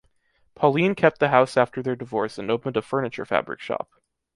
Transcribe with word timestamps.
Pauline 0.55 0.95
kept 0.95 1.19
the 1.19 1.27
house 1.27 1.55
after 1.55 1.83
their 1.83 1.95
divorce 1.95 2.39
and 2.39 2.49
opened 2.49 2.75
a 2.75 2.81
furniture 2.81 3.23
fabric 3.23 3.59
shop. 3.59 3.87